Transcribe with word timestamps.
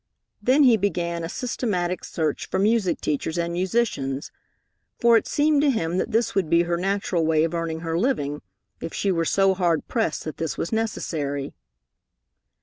Then 0.41 0.63
he 0.63 0.77
began 0.77 1.23
a 1.23 1.29
systematic 1.29 2.03
search 2.03 2.47
for 2.49 2.57
music 2.57 3.01
teachers 3.01 3.37
and 3.37 3.53
musicians, 3.53 4.31
for 4.99 5.15
it 5.15 5.27
seemed 5.27 5.61
to 5.61 5.69
him 5.69 5.99
that 5.99 6.09
this 6.11 6.33
would 6.33 6.49
be 6.49 6.63
her 6.63 6.75
natural 6.75 7.23
way 7.23 7.43
of 7.43 7.53
earning 7.53 7.81
her 7.81 7.99
living, 7.99 8.41
if 8.79 8.95
she 8.95 9.11
were 9.11 9.25
so 9.25 9.53
hard 9.53 9.87
pressed 9.87 10.23
that 10.23 10.37
this 10.37 10.57
was 10.57 10.71
necessary. 10.71 11.53